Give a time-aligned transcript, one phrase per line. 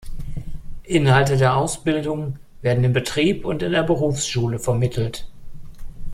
[0.81, 5.27] Inhalte der Ausbildung werden im Betrieb und in der Berufsschule vermittelt.